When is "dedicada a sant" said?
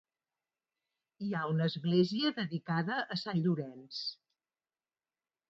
2.39-3.45